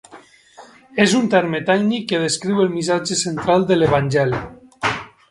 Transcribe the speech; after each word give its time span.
És 1.03 1.11
un 1.17 1.25
terme 1.33 1.59
tècnic 1.67 2.07
que 2.11 2.21
descriu 2.23 2.61
el 2.63 2.71
missatge 2.77 3.17
central 3.19 3.67
de 3.73 3.77
l'Evangeli: 3.77 4.41